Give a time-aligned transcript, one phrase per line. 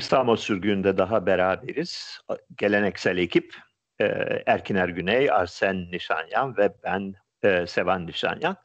[0.00, 2.20] Samo sürgünde daha beraberiz.
[2.56, 3.54] Geleneksel ekip
[4.00, 4.04] e,
[4.46, 8.56] Erkiner Güney, Arsen Nişanyan ve ben e, Sevan Nişanyan.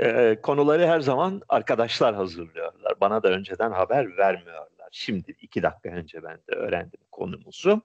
[0.00, 2.92] E, konuları her zaman arkadaşlar hazırlıyorlar.
[3.00, 4.88] Bana da önceden haber vermiyorlar.
[4.92, 7.82] Şimdi iki dakika önce ben de öğrendim konumuzu.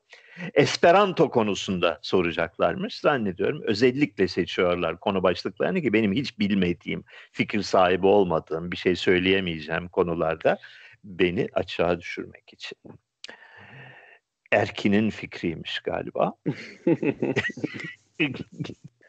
[0.54, 3.62] Esperanto konusunda soracaklarmış zannediyorum.
[3.66, 10.58] Özellikle seçiyorlar konu başlıklarını ki benim hiç bilmediğim, fikir sahibi olmadığım bir şey söyleyemeyeceğim konularda
[11.06, 12.78] beni açığa düşürmek için.
[14.52, 16.34] Erkin'in fikriymiş galiba.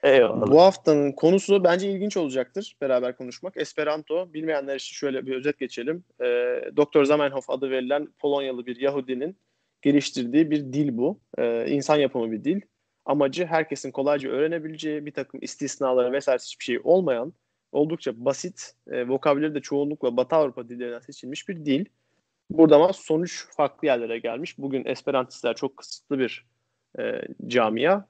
[0.03, 0.47] Eyvallah.
[0.47, 3.57] Bu haftanın konusu bence ilginç olacaktır beraber konuşmak.
[3.57, 6.05] Esperanto, bilmeyenler için şöyle bir özet geçelim.
[6.21, 6.27] E,
[6.77, 9.37] Doktor Zamenhof adı verilen Polonyalı bir Yahudinin
[9.83, 11.21] geliştirdiği bir dil bu.
[11.39, 12.61] E, insan yapımı bir dil.
[13.05, 17.33] Amacı herkesin kolayca öğrenebileceği bir takım istisnaları vesaire hiçbir şey olmayan
[17.77, 21.85] oldukça basit, e, vokabüleri de çoğunlukla Batı Avrupa dillerinden seçilmiş bir dil.
[22.51, 24.59] Burada ama sonuç farklı yerlere gelmiş.
[24.59, 26.47] Bugün Esperantistler çok kısıtlı bir
[26.99, 28.05] e, camia.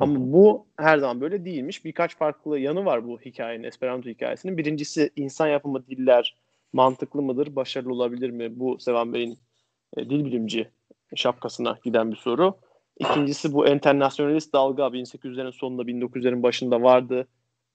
[0.00, 1.84] Ama bu her zaman böyle değilmiş.
[1.84, 4.58] Birkaç farklı yanı var bu hikayenin, Esperanto hikayesinin.
[4.58, 6.36] Birincisi insan yapımı diller
[6.72, 8.60] mantıklı mıdır, başarılı olabilir mi?
[8.60, 9.38] Bu Sevan Bey'in
[9.96, 10.70] e, dil bilimci
[11.14, 12.58] şapkasına giden bir soru.
[12.98, 17.28] İkincisi bu enternasyonalist dalga 1800'lerin sonunda 1900'lerin başında vardı.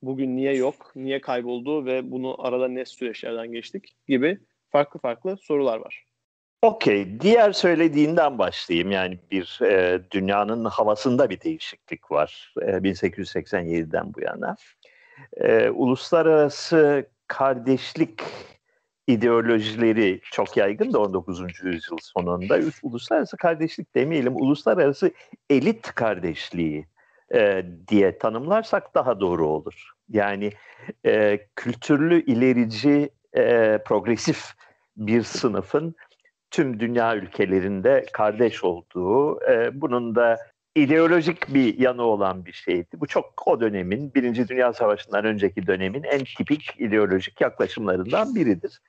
[0.06, 5.78] Bugün niye yok, niye kayboldu ve bunu arada ne süreçlerden geçtik gibi farklı farklı sorular
[5.78, 6.06] var.
[6.62, 7.20] Okey.
[7.20, 8.92] Diğer söylediğinden başlayayım.
[8.92, 14.56] Yani bir e, dünyanın havasında bir değişiklik var e, 1887'den bu yana.
[15.38, 18.22] E, uluslararası kardeşlik
[19.08, 21.42] ideolojileri çok yaygın da 19.
[21.64, 22.59] yüzyıl sonunda.
[22.84, 25.12] Uluslararası kardeşlik demeyelim, uluslararası
[25.50, 26.86] elit kardeşliği
[27.34, 29.92] e, diye tanımlarsak daha doğru olur.
[30.09, 30.52] Yani
[31.06, 34.53] e, kültürlü, ilerici, e, progresif
[34.98, 35.95] bir sınıfın
[36.52, 40.38] tüm dünya ülkelerinde kardeş olduğu, e, bunun da
[40.75, 42.90] ideolojik bir yanı olan bir şeydi.
[42.94, 48.81] Bu çok o dönemin, Birinci Dünya Savaşı'ndan önceki dönemin en tipik ideolojik yaklaşımlarından biridir.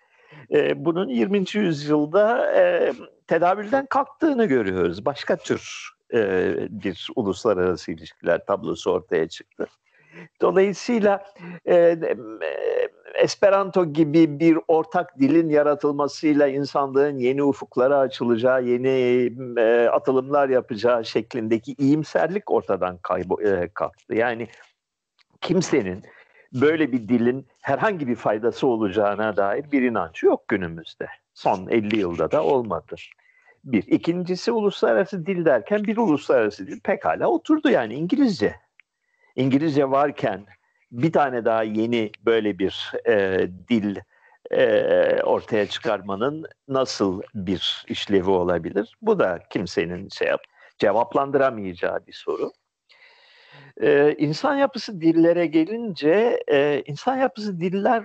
[0.53, 1.45] E, bunun 20.
[1.55, 2.93] yüzyılda e,
[3.27, 5.05] tedavülden kalktığını görüyoruz.
[5.05, 9.67] Başka tür e, bir uluslararası ilişkiler tablosu ortaya çıktı.
[10.41, 11.25] Dolayısıyla
[11.69, 11.99] e,
[13.15, 18.89] Esperanto gibi bir ortak dilin yaratılmasıyla insanlığın yeni ufuklara açılacağı, yeni
[19.61, 24.15] e, atılımlar yapacağı şeklindeki iyimserlik ortadan kaybo e, kalktı.
[24.15, 24.49] Yani
[25.41, 26.03] kimsenin
[26.53, 31.07] böyle bir dilin herhangi bir faydası olacağına dair bir inancı yok günümüzde.
[31.35, 32.95] Son 50 yılda da olmadı.
[33.65, 33.83] Bir.
[33.87, 38.55] İkincisi uluslararası dil derken bir uluslararası dil pekala oturdu yani İngilizce.
[39.37, 40.47] İngilizce varken
[40.93, 43.97] bir tane daha yeni böyle bir e, dil
[44.51, 48.97] e, ortaya çıkarmanın nasıl bir işlevi olabilir?
[49.03, 50.41] Bu da kimsenin şey yap,
[50.79, 52.53] cevaplandıramayacağı bir soru.
[53.83, 58.05] Ee, insan yapısı dillere gelince e, insan yapısı diller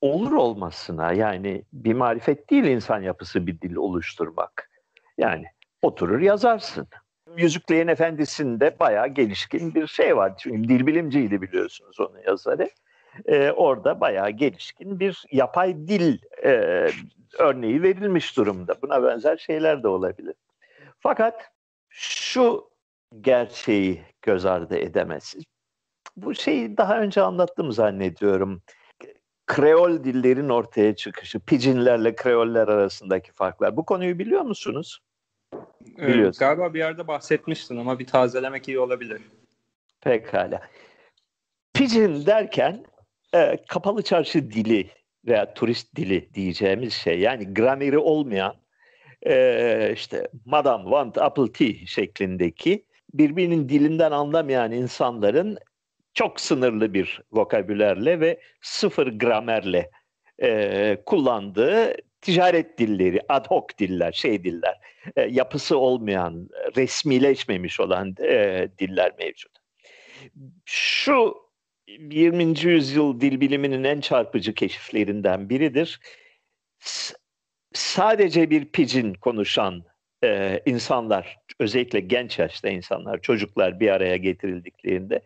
[0.00, 4.70] olur olmasına yani bir marifet değil insan yapısı bir dil oluşturmak.
[5.18, 5.44] Yani
[5.82, 6.88] oturur yazarsın.
[7.36, 10.32] Yüzükleyen Efendisi'nde bayağı gelişkin bir şey var.
[10.38, 12.70] Çünkü dil bilimciydi biliyorsunuz onun yazarı.
[13.26, 16.50] Ee, orada bayağı gelişkin bir yapay dil e,
[17.38, 18.74] örneği verilmiş durumda.
[18.82, 20.34] Buna benzer şeyler de olabilir.
[21.00, 21.50] Fakat
[21.88, 22.70] şu
[23.20, 25.44] gerçeği göz ardı edemezsiniz.
[26.16, 28.62] Bu şeyi daha önce anlattım zannediyorum.
[29.46, 33.76] Kreol dillerin ortaya çıkışı, pidginlerle kreoller arasındaki farklar.
[33.76, 35.00] Bu konuyu biliyor musunuz?
[35.98, 39.22] Evet, galiba bir yerde bahsetmiştin ama bir tazelemek iyi olabilir.
[40.00, 40.60] Pekala.
[41.74, 42.84] Pidgin derken
[43.34, 44.90] e, kapalı çarşı dili
[45.26, 48.54] veya turist dili diyeceğimiz şey yani grameri olmayan
[49.26, 52.84] e, işte Madame want apple tea şeklindeki
[53.14, 55.58] birbirinin dilinden anlamayan insanların
[56.14, 59.90] çok sınırlı bir vokabülerle ve sıfır gramerle
[60.42, 64.80] e, kullandığı ticaret dilleri, ad hoc diller, şey diller,
[65.16, 69.52] e, yapısı olmayan, resmileşmemiş olan e, diller mevcut.
[70.64, 71.34] Şu
[71.86, 72.60] 20.
[72.62, 76.00] yüzyıl dil biliminin en çarpıcı keşiflerinden biridir.
[76.78, 77.14] S-
[77.72, 79.84] sadece bir pidgin konuşan
[80.24, 85.20] e, insanlar, özellikle genç yaşta insanlar, çocuklar bir araya getirildiklerinde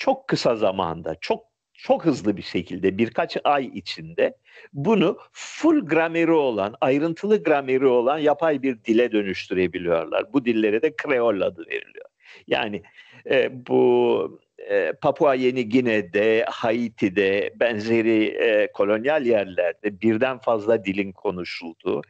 [0.00, 4.36] çok kısa zamanda, çok çok hızlı bir şekilde birkaç ay içinde
[4.72, 10.32] bunu full grameri olan, ayrıntılı grameri olan yapay bir dile dönüştürebiliyorlar.
[10.32, 12.04] Bu dillere de Kreol adı veriliyor.
[12.46, 12.82] Yani
[13.30, 22.02] e, bu e, Papua Yeni Gine'de, Haiti'de, benzeri e, kolonyal yerlerde birden fazla dilin konuşulduğu,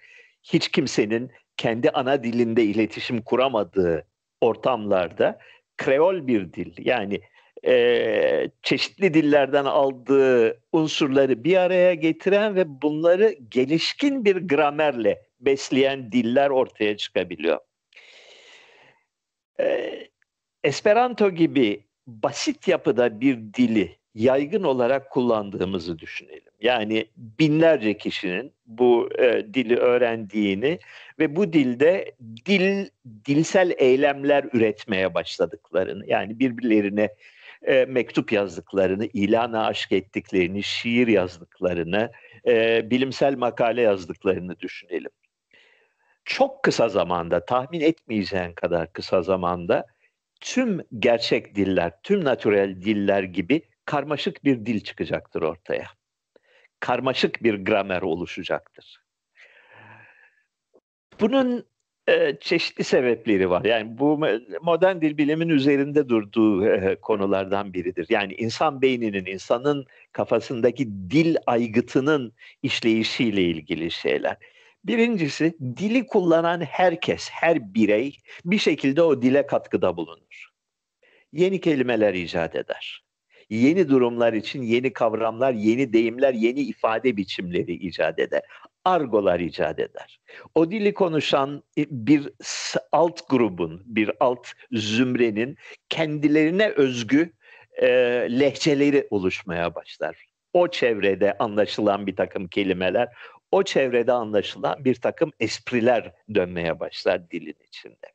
[0.43, 4.07] hiç kimsenin kendi ana dilinde iletişim kuramadığı
[4.41, 5.39] ortamlarda
[5.77, 7.21] kreol bir dil yani
[7.67, 16.51] e, çeşitli dillerden aldığı unsurları bir araya getiren ve bunları gelişkin bir gramerle besleyen diller
[16.51, 17.59] ortaya çıkabiliyor.
[19.61, 19.91] E,
[20.65, 26.53] Esperanto gibi basit yapıda bir dili yaygın olarak kullandığımızı düşünelim.
[26.61, 30.79] Yani binlerce kişinin bu e, dili öğrendiğini
[31.19, 32.13] ve bu dilde
[32.47, 32.89] dil
[33.27, 37.09] dilsel eylemler üretmeye başladıklarını yani birbirlerine
[37.63, 42.13] e, mektup yazdıklarını, ilana aşk ettiklerini, şiir yazdıklarını,
[42.47, 45.11] e, bilimsel makale yazdıklarını düşünelim.
[46.25, 49.87] Çok kısa zamanda, tahmin etmeyeceğin kadar kısa zamanda
[50.41, 55.87] tüm gerçek diller, tüm natürel diller gibi karmaşık bir dil çıkacaktır ortaya.
[56.81, 59.03] Karmaşık bir gramer oluşacaktır.
[61.21, 61.67] Bunun
[62.41, 63.65] çeşitli sebepleri var.
[63.65, 64.21] Yani bu
[64.63, 68.07] modern dil bilimin üzerinde durduğu e, konulardan biridir.
[68.09, 72.33] Yani insan beyninin, insanın kafasındaki dil aygıtının
[72.63, 74.37] işleyişiyle ilgili şeyler.
[74.85, 80.51] Birincisi dili kullanan herkes, her birey bir şekilde o dile katkıda bulunur.
[81.33, 83.05] Yeni kelimeler icat eder.
[83.51, 88.43] Yeni durumlar için yeni kavramlar, yeni deyimler, yeni ifade biçimleri icat eder
[88.85, 90.21] argolar icat eder.
[90.55, 92.29] O dili konuşan bir
[92.93, 95.57] alt grubun, bir alt zümrenin
[95.89, 97.33] kendilerine özgü
[97.83, 97.89] e,
[98.41, 100.27] lehçeleri oluşmaya başlar.
[100.53, 103.09] O çevrede anlaşılan bir takım kelimeler,
[103.53, 108.07] o çevrede anlaşılan bir takım espriler dönmeye başlar dilin içinde.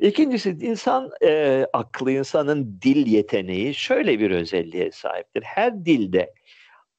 [0.00, 5.42] İkincisi insan e, aklı, insanın dil yeteneği şöyle bir özelliğe sahiptir.
[5.42, 6.32] Her dilde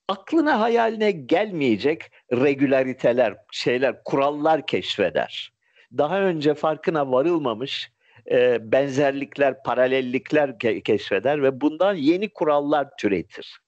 [0.07, 5.53] aklına hayaline gelmeyecek regülariteler, şeyler, kurallar keşfeder.
[5.97, 7.91] Daha önce farkına varılmamış
[8.31, 13.59] e, benzerlikler, paralellikler ke- keşfeder ve bundan yeni kurallar türetir.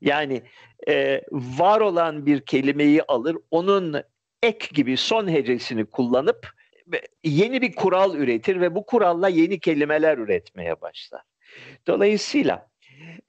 [0.00, 0.42] Yani
[0.88, 4.02] e, var olan bir kelimeyi alır, onun
[4.42, 6.48] ek gibi son hecesini kullanıp
[7.24, 11.22] yeni bir kural üretir ve bu kuralla yeni kelimeler üretmeye başlar.
[11.86, 12.68] Dolayısıyla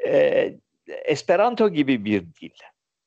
[0.07, 0.53] e,
[0.89, 2.51] Esperanto gibi bir dil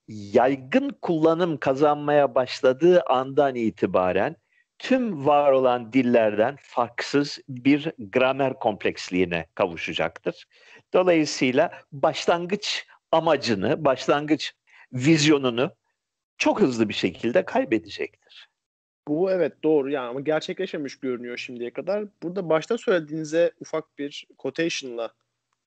[0.08, 4.36] yaygın kullanım kazanmaya başladığı andan itibaren
[4.78, 10.46] tüm var olan dillerden farksız bir gramer kompleksliğine kavuşacaktır.
[10.92, 14.54] Dolayısıyla başlangıç amacını, başlangıç
[14.92, 15.74] vizyonunu
[16.38, 18.48] çok hızlı bir şekilde kaybedecektir.
[19.08, 22.04] Bu evet doğru yani ama gerçekleşmemiş görünüyor şimdiye kadar.
[22.22, 25.14] Burada başta söylediğinize ufak bir quotation'la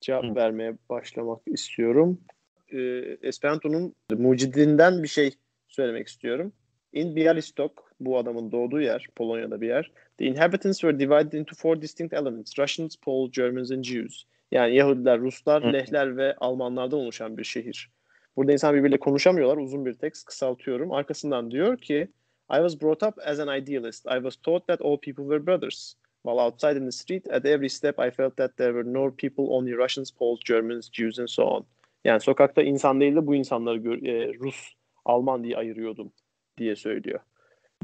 [0.05, 0.35] cevap Hı.
[0.35, 2.21] vermeye başlamak istiyorum.
[2.69, 2.79] E,
[3.21, 5.31] Esperanto'nun mucidinden bir şey
[5.67, 6.53] söylemek istiyorum.
[6.93, 9.91] In Bialystok, bu adamın doğduğu yer, Polonya'da bir yer.
[10.17, 12.59] The inhabitants were divided into four distinct elements.
[12.59, 14.23] Russians, Poles, Germans and Jews.
[14.51, 15.73] Yani Yahudiler, Ruslar, Hı.
[15.73, 17.89] Lehler ve Almanlardan oluşan bir şehir.
[18.35, 19.57] Burada insan birbiriyle konuşamıyorlar.
[19.57, 20.91] Uzun bir tekst kısaltıyorum.
[20.91, 22.07] Arkasından diyor ki
[22.51, 24.05] I was brought up as an idealist.
[24.05, 25.95] I was taught that all people were brothers.
[26.25, 29.45] While outside in the street, at every step I felt that there were no people,
[29.51, 31.65] only Russians, Poles, Germans, Jews and so on.
[32.05, 34.73] Yani sokakta insan değil de bu insanları gör, e, Rus,
[35.05, 36.11] Alman diye ayırıyordum
[36.57, 37.19] diye söylüyor.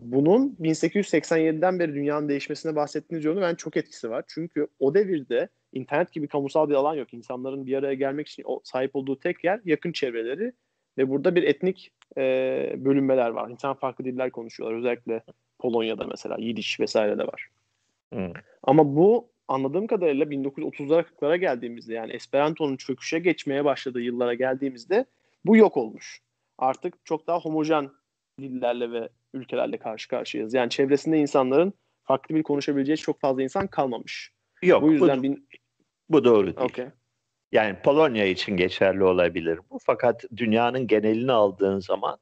[0.01, 4.23] Bunun 1887'den beri dünyanın değişmesine bahsettiğiniz yönü ben çok etkisi var.
[4.27, 7.13] Çünkü o devirde internet gibi kamusal bir alan yok.
[7.13, 10.53] İnsanların bir araya gelmek için sahip olduğu tek yer yakın çevreleri
[10.97, 12.21] ve burada bir etnik e,
[12.77, 13.49] bölünmeler var.
[13.49, 14.77] İnsan farklı diller konuşuyorlar.
[14.77, 15.23] Özellikle
[15.59, 17.49] Polonya'da mesela Yidiş vesaire de var.
[18.63, 25.05] Ama bu anladığım kadarıyla 1930'lara 40'lara geldiğimizde yani Esperanto'nun çöküşe geçmeye başladığı yıllara geldiğimizde
[25.45, 26.21] bu yok olmuş.
[26.57, 27.89] Artık çok daha homojen
[28.39, 30.53] dillerle ve ülkelerle karşı karşıyayız.
[30.53, 34.31] Yani çevresinde insanların farklı bir konuşabileceği çok fazla insan kalmamış.
[34.61, 34.81] Yok.
[34.81, 35.47] Bu yüzden bu, bin...
[36.09, 36.69] bu doğru değil.
[36.69, 36.87] Okay.
[37.51, 39.79] Yani Polonya için geçerli olabilir bu.
[39.85, 42.17] Fakat dünyanın genelini aldığın zaman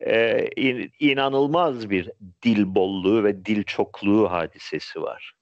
[0.00, 2.10] e, in, inanılmaz bir
[2.42, 5.34] dil bolluğu ve dil çokluğu hadisesi var.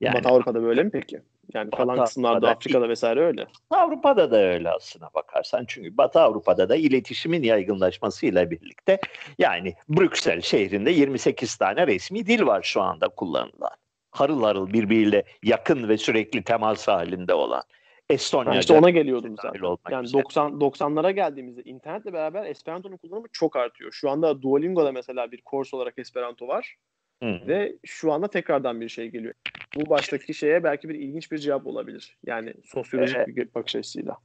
[0.00, 1.20] Yani, Batı Avrupa'da böyle mi peki?
[1.54, 3.46] Yani kalan Batı kısımlarda Avrupa'da, Afrika'da vesaire öyle.
[3.70, 5.64] Avrupa'da da öyle aslına bakarsan.
[5.68, 8.98] Çünkü Batı Avrupa'da da iletişimin yaygınlaşmasıyla birlikte
[9.38, 13.76] yani Brüksel şehrinde 28 tane resmi dil var şu anda kullanılan.
[14.10, 17.62] Harıl harıl birbiriyle yakın ve sürekli temas halinde olan.
[18.10, 18.52] Estonya.
[18.52, 19.60] Yani işte ona geliyordum zaten.
[19.90, 20.22] Yani üzere.
[20.22, 23.92] 90 90'lara geldiğimizde internetle beraber Esperanto'nun kullanımı çok artıyor.
[23.92, 26.76] Şu anda Duolingo'da mesela bir kurs olarak Esperanto var.
[27.22, 27.40] Hı.
[27.46, 29.34] Ve şu anda tekrardan bir şey geliyor.
[29.76, 32.16] Bu baştaki şeye belki bir ilginç bir cevap olabilir.
[32.26, 33.28] Yani sosyolojik evet.
[33.28, 34.16] bir bakış açısıyla.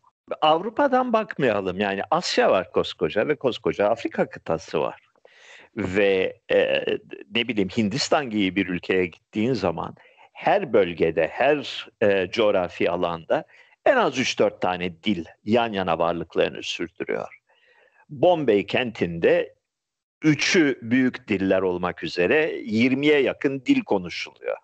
[0.41, 1.79] Avrupa'dan bakmayalım.
[1.79, 5.01] Yani Asya var koskoca ve koskoca Afrika kıtası var.
[5.77, 6.85] ve e,
[7.35, 9.95] ne bileyim Hindistan gibi bir ülkeye gittiğin zaman
[10.33, 13.45] her bölgede, her e, coğrafi alanda
[13.85, 17.39] en az 3-4 tane dil yan yana varlıklarını sürdürüyor.
[18.09, 19.55] Bombay kentinde
[20.23, 24.57] üçü büyük diller olmak üzere 20'ye yakın dil konuşuluyor.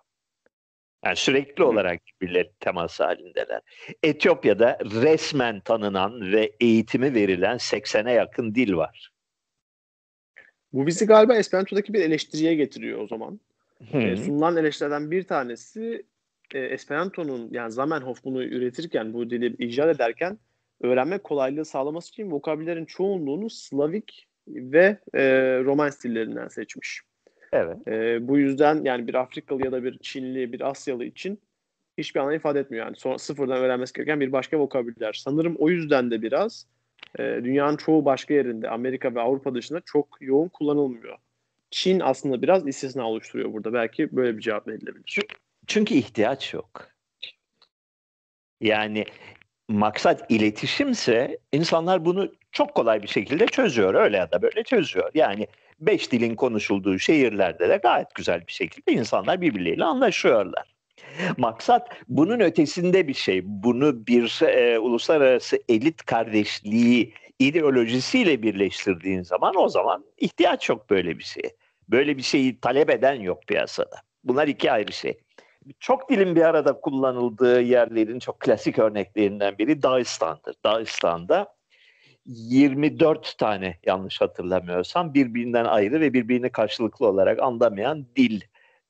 [1.05, 3.61] Yani sürekli olarak birbirleri temas halindeler.
[4.03, 9.11] Etiyopya'da resmen tanınan ve eğitimi verilen 80'e yakın dil var.
[10.73, 13.39] Bu bizi galiba Esperanto'daki bir eleştiriye getiriyor o zaman.
[13.93, 16.05] E, sunulan eleştirilerden bir tanesi
[16.53, 20.37] e, Esperanto'nun yani Zamenhof bunu üretirken, bu dili icat ederken
[20.81, 25.23] öğrenme kolaylığı sağlaması için vokabülerin çoğunluğunu Slavik ve e,
[25.63, 27.01] Roman stillerinden seçmiş.
[27.51, 27.87] Evet.
[27.87, 31.39] E, bu yüzden yani bir Afrikalı ya da bir Çinli, bir Asyalı için
[31.97, 32.85] hiçbir anlam ifade etmiyor.
[32.85, 35.13] Yani sonra sıfırdan öğrenmesi gereken bir başka vokabüler.
[35.13, 36.67] Sanırım o yüzden de biraz
[37.19, 41.17] e, dünyanın çoğu başka yerinde, Amerika ve Avrupa dışında çok yoğun kullanılmıyor.
[41.71, 43.73] Çin aslında biraz istisna oluşturuyor burada.
[43.73, 45.19] Belki böyle bir cevap verilebilir.
[45.69, 46.87] Çünkü ihtiyaç yok.
[48.61, 49.05] Yani
[49.67, 53.93] maksat iletişimse insanlar bunu çok kolay bir şekilde çözüyor.
[53.93, 55.11] Öyle ya da böyle çözüyor.
[55.13, 55.47] Yani
[55.79, 60.75] beş dilin konuşulduğu şehirlerde de gayet güzel bir şekilde insanlar birbirleriyle anlaşıyorlar.
[61.37, 63.41] Maksat bunun ötesinde bir şey.
[63.43, 71.23] Bunu bir e, uluslararası elit kardeşliği ideolojisiyle birleştirdiğin zaman o zaman ihtiyaç yok böyle bir
[71.23, 71.55] şeye.
[71.89, 74.01] Böyle bir şeyi talep eden yok piyasada.
[74.23, 75.17] Bunlar iki ayrı şey.
[75.79, 80.55] Çok dilin bir arada kullanıldığı yerlerin çok klasik örneklerinden biri Dağıstan'dır.
[80.65, 81.55] Dağıstan'da
[82.25, 88.41] 24 tane yanlış hatırlamıyorsam birbirinden ayrı ve birbirini karşılıklı olarak anlamayan dil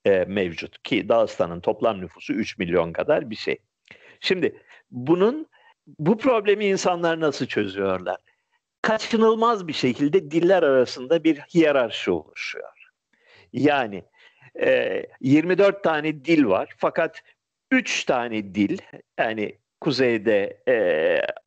[0.05, 3.57] e, mevcut ki Dağıstan'ın toplam nüfusu 3 milyon kadar bir şey.
[4.19, 5.47] Şimdi bunun
[5.99, 8.17] bu problemi insanlar nasıl çözüyorlar?
[8.81, 12.91] Kaçınılmaz bir şekilde diller arasında bir hiyerarşi oluşuyor.
[13.53, 14.03] Yani
[14.61, 17.21] e, 24 tane dil var fakat
[17.71, 18.77] 3 tane dil
[19.19, 20.75] yani kuzeyde e,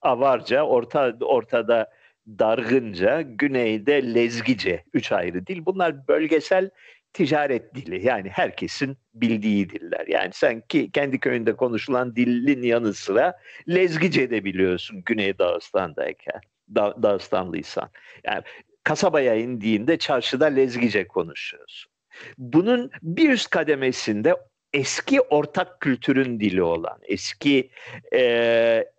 [0.03, 1.91] Avarca, orta, ortada
[2.27, 5.67] Dargınca, güneyde Lezgice üç ayrı dil.
[5.67, 6.71] Bunlar bölgesel
[7.13, 10.07] ticaret dili yani herkesin bildiği diller.
[10.07, 16.41] Yani sen ki kendi köyünde konuşulan dilin yanı sıra Lezgice de biliyorsun Güney Dağıstan'dayken,
[16.75, 17.91] da, Dağıstanlıysan.
[18.25, 18.43] Yani
[18.85, 21.92] kasabaya indiğinde çarşıda Lezgice konuşuyorsun.
[22.39, 24.37] Bunun bir üst kademesinde
[24.73, 27.71] eski ortak kültürün dili olan, eski
[28.15, 28.21] e,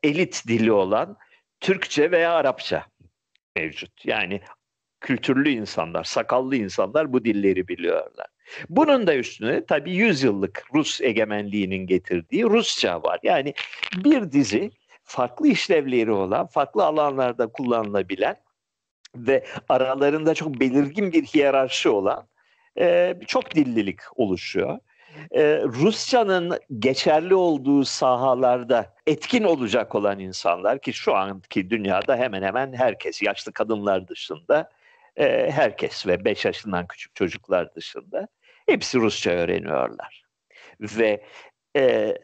[0.03, 1.17] elit dili olan
[1.59, 2.85] Türkçe veya Arapça
[3.55, 4.05] mevcut.
[4.05, 4.41] Yani
[5.01, 8.27] kültürlü insanlar, sakallı insanlar bu dilleri biliyorlar.
[8.69, 13.19] Bunun da üstüne tabii yüzyıllık Rus egemenliğinin getirdiği Rusça var.
[13.23, 13.53] Yani
[13.95, 14.71] bir dizi
[15.03, 18.35] farklı işlevleri olan, farklı alanlarda kullanılabilen
[19.15, 22.27] ve aralarında çok belirgin bir hiyerarşi olan
[22.79, 24.79] e, çok dillilik oluşuyor.
[25.31, 32.73] Ee, Rusçanın geçerli olduğu sahalarda etkin olacak olan insanlar ki şu anki dünyada hemen hemen
[32.73, 34.69] herkes yaşlı kadınlar dışında
[35.15, 38.27] e, herkes ve 5 yaşından küçük çocuklar dışında
[38.65, 40.23] hepsi Rusça öğreniyorlar.
[40.81, 41.23] Ve
[41.77, 42.17] e,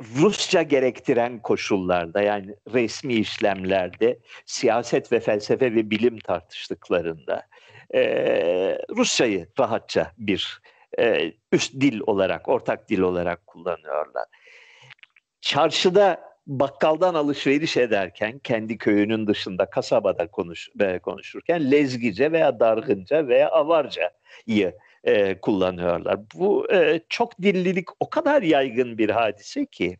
[0.00, 7.46] Rusça gerektiren koşullarda yani resmi işlemlerde siyaset ve felsefe ve bilim tartıştıklarında
[7.94, 8.02] e,
[8.96, 10.60] Rusçayı rahatça bir
[10.98, 14.24] e, üst dil olarak, ortak dil olarak kullanıyorlar.
[15.40, 23.50] Çarşıda bakkaldan alışveriş ederken kendi köyünün dışında kasabada konuş, e, konuşurken lezgice veya dargınca veya
[23.50, 26.20] avarcayı e, kullanıyorlar.
[26.34, 29.98] Bu e, çok dillilik o kadar yaygın bir hadise ki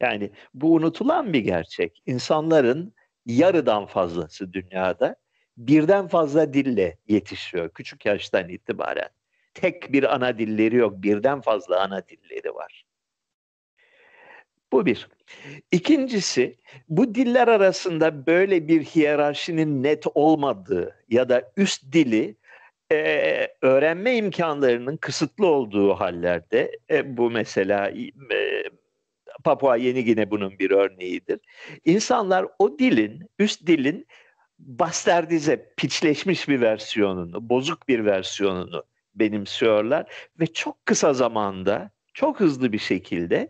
[0.00, 2.02] yani bu unutulan bir gerçek.
[2.06, 2.94] İnsanların
[3.26, 5.16] yarıdan fazlası dünyada
[5.56, 9.08] birden fazla dille yetişiyor küçük yaştan itibaren
[9.54, 11.02] tek bir ana dilleri yok.
[11.02, 12.84] Birden fazla ana dilleri var.
[14.72, 15.08] Bu bir.
[15.70, 16.56] İkincisi,
[16.88, 22.36] bu diller arasında böyle bir hiyerarşinin net olmadığı ya da üst dili
[22.92, 28.62] e, öğrenme imkanlarının kısıtlı olduğu hallerde, e, bu mesela e,
[29.44, 31.40] Papua Yeni Gine bunun bir örneğidir.
[31.84, 34.06] İnsanlar o dilin, üst dilin
[34.66, 42.78] bastardize, piçleşmiş bir versiyonunu, bozuk bir versiyonunu benimsiyorlar ve çok kısa zamanda çok hızlı bir
[42.78, 43.48] şekilde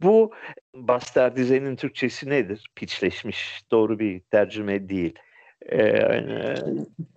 [0.00, 0.32] bu
[0.74, 2.66] bastardizenin Türkçesi nedir?
[2.74, 5.14] Piçleşmiş doğru bir tercüme değil.
[5.72, 6.54] Ee,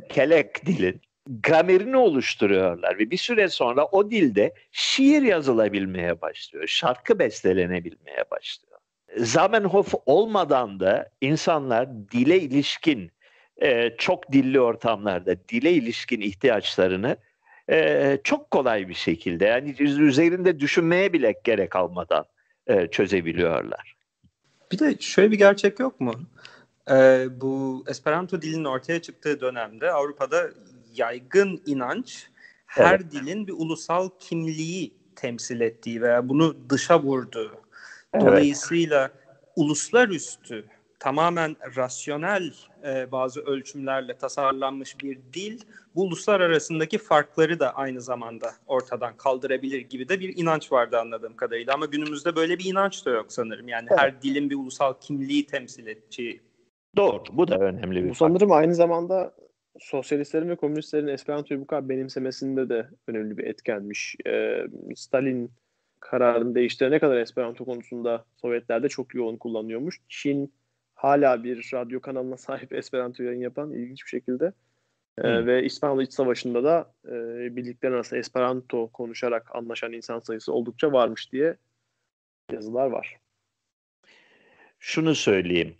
[0.10, 6.68] kelek dilin gramerini oluşturuyorlar ve bir süre sonra o dilde şiir yazılabilmeye başlıyor.
[6.68, 8.80] Şarkı bestelenebilmeye başlıyor.
[9.18, 13.12] Zamenhof olmadan da insanlar dile ilişkin
[13.62, 17.18] e, çok dilli ortamlarda dile ilişkin ihtiyaçlarını
[17.70, 22.26] e, çok kolay bir şekilde yani üzerinde düşünmeye bile gerek almadan
[22.68, 23.96] e, çözebiliyorlar.
[24.72, 26.14] Bir de şöyle bir gerçek yok mu?
[26.92, 30.50] Ee, bu Esperanto dilinin ortaya çıktığı dönemde Avrupa'da
[30.96, 32.28] yaygın inanç
[32.66, 33.12] her evet.
[33.12, 37.52] dilin bir ulusal kimliği temsil ettiği veya bunu dışa vurduğu.
[38.14, 38.26] Evet.
[38.26, 39.12] Dolayısıyla
[39.56, 40.64] uluslararası
[41.00, 42.54] tamamen rasyonel
[42.88, 45.60] e, bazı ölçümlerle tasarlanmış bir dil
[45.96, 51.36] bu uluslar arasındaki farkları da aynı zamanda ortadan kaldırabilir gibi de bir inanç vardı anladığım
[51.36, 53.68] kadarıyla ama günümüzde böyle bir inanç da yok sanırım.
[53.68, 54.00] Yani evet.
[54.00, 56.42] her dilin bir ulusal kimliği temsil edeceği.
[56.96, 57.24] Doğru.
[57.32, 59.36] Bu da önemli bir Bu sanırım aynı zamanda
[59.80, 64.16] sosyalistlerin ve komünistlerin Esperanto'yu bu kadar benimsemesinde de önemli bir etkenmiş.
[64.28, 65.52] Ee, Stalin
[66.00, 70.02] kararını değiştirene kadar Esperanto konusunda Sovyetlerde çok yoğun kullanıyormuş.
[70.10, 70.54] Çin
[71.00, 74.54] hala bir radyo kanalına sahip Esperanto yayın yapan ilginç bir şekilde.
[75.18, 77.12] Ee, ve İspanyol İç Savaşı'nda da e,
[77.56, 81.58] birlikler arasında Esperanto konuşarak anlaşan insan sayısı oldukça varmış diye
[82.52, 83.18] yazılar var.
[84.80, 85.76] Şunu söyleyeyim.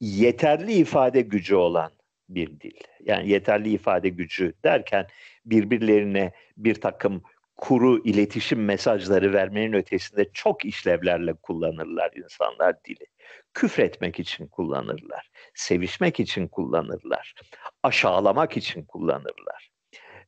[0.00, 1.92] Yeterli ifade gücü olan
[2.28, 2.74] bir dil.
[3.00, 5.06] Yani yeterli ifade gücü derken
[5.46, 7.22] birbirlerine bir takım
[7.58, 13.06] kuru iletişim mesajları vermenin ötesinde çok işlevlerle kullanırlar insanlar dili.
[13.54, 17.34] Küfretmek için kullanırlar, sevişmek için kullanırlar,
[17.82, 19.70] aşağılamak için kullanırlar,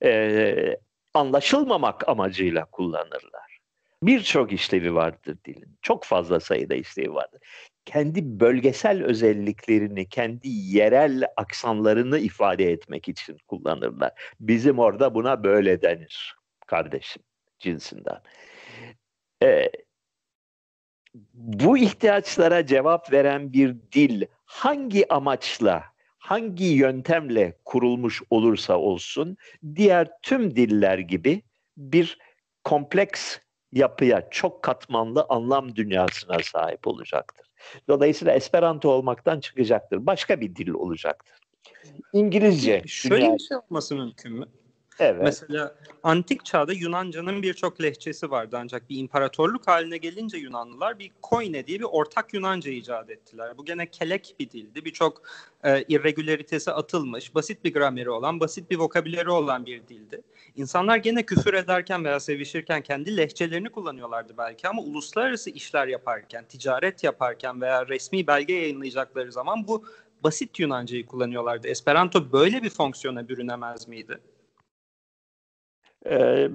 [0.04, 0.76] ee,
[1.14, 3.60] anlaşılmamak amacıyla kullanırlar.
[4.02, 5.78] Birçok işlevi vardır dilin.
[5.82, 7.40] Çok fazla sayıda işlevi vardır.
[7.84, 14.12] Kendi bölgesel özelliklerini, kendi yerel aksanlarını ifade etmek için kullanırlar.
[14.40, 16.39] Bizim orada buna böyle denir
[16.70, 17.22] kardeşim
[17.58, 18.20] cinsinden.
[19.42, 19.70] Ee,
[21.34, 25.84] bu ihtiyaçlara cevap veren bir dil hangi amaçla,
[26.18, 29.36] hangi yöntemle kurulmuş olursa olsun
[29.74, 31.42] diğer tüm diller gibi
[31.76, 32.18] bir
[32.64, 33.38] kompleks
[33.72, 37.46] yapıya, çok katmanlı anlam dünyasına sahip olacaktır.
[37.88, 40.06] Dolayısıyla Esperanto olmaktan çıkacaktır.
[40.06, 41.38] Başka bir dil olacaktır.
[42.12, 42.82] İngilizce.
[42.86, 43.34] Şöyle dünya...
[43.34, 44.46] bir şey yapması mümkün mü?
[45.00, 45.22] Evet.
[45.22, 51.66] Mesela antik çağda Yunanca'nın birçok lehçesi vardı ancak bir imparatorluk haline gelince Yunanlılar bir koine
[51.66, 53.58] diye bir ortak Yunanca icat ettiler.
[53.58, 54.84] Bu gene kelek bir dildi.
[54.84, 55.22] Birçok
[55.64, 60.22] e, irregülaritesi atılmış, basit bir grameri olan, basit bir vokabüleri olan bir dildi.
[60.56, 67.04] İnsanlar gene küfür ederken veya sevişirken kendi lehçelerini kullanıyorlardı belki ama uluslararası işler yaparken, ticaret
[67.04, 69.84] yaparken veya resmi belge yayınlayacakları zaman bu
[70.24, 71.68] basit Yunancayı kullanıyorlardı.
[71.68, 74.18] Esperanto böyle bir fonksiyona bürünemez miydi?
[76.06, 76.48] E,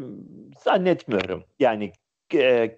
[0.64, 1.44] zannetmiyorum.
[1.60, 1.92] Yani
[2.34, 2.78] e,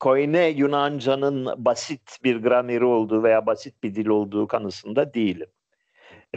[0.00, 5.48] Koine Yunanca'nın basit bir grameri olduğu veya basit bir dil olduğu kanısında değilim.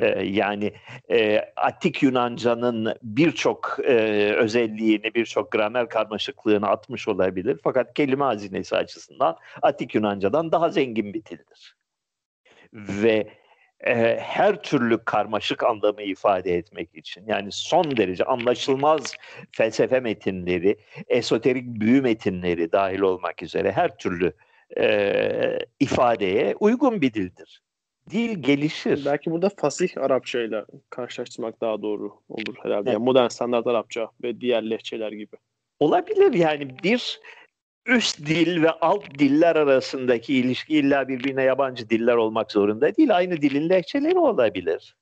[0.02, 0.74] E, yani
[1.12, 3.94] e, Atik Yunanca'nın birçok e,
[4.34, 7.60] özelliğini, birçok gramer karmaşıklığını atmış olabilir.
[7.63, 11.78] Fakat kelime hazinesi açısından Atik Yunanca'dan daha zengin bir dildir.
[12.74, 13.28] Ve
[13.86, 19.16] e, her türlü karmaşık anlamı ifade etmek için yani son derece anlaşılmaz
[19.52, 24.34] felsefe metinleri, esoterik büyü metinleri dahil olmak üzere her türlü
[24.78, 27.62] e, ifadeye uygun bir dildir.
[28.10, 29.06] Dil gelişir.
[29.06, 32.90] Belki burada fasih Arapça ile karşılaştırmak daha doğru olur herhalde.
[32.90, 32.94] Evet.
[32.94, 35.36] Yani modern standart Arapça ve diğer lehçeler gibi.
[35.80, 37.20] Olabilir yani bir
[37.88, 43.15] üst dil ve alt diller arasındaki ilişki illa birbirine yabancı diller olmak zorunda değil.
[43.15, 44.95] Aynı dilin lehçeleri olabilir.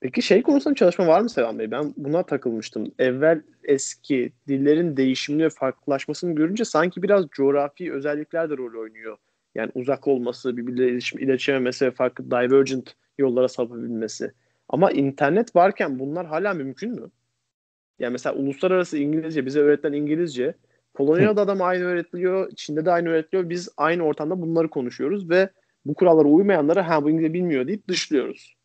[0.00, 1.70] Peki şey konusunda çalışma var mı Selam Bey?
[1.70, 2.92] Ben buna takılmıştım.
[2.98, 9.16] Evvel eski dillerin değişimini ve farklılaşmasını görünce sanki biraz coğrafi özellikler de rol oynuyor.
[9.54, 14.32] Yani uzak olması, birbirleriyle iletişim, iletişememesi ve farklı divergent yollara sapabilmesi.
[14.68, 17.10] Ama internet varken bunlar hala mümkün mü?
[17.98, 20.54] Yani mesela uluslararası İngilizce, bize öğretilen İngilizce
[20.96, 23.50] Polonya'da adam aynı öğretiliyor, Çin'de de aynı öğretiliyor.
[23.50, 25.50] Biz aynı ortamda bunları konuşuyoruz ve
[25.84, 28.56] bu kurallara uymayanlara ha bu İngilizce bilmiyor deyip dışlıyoruz.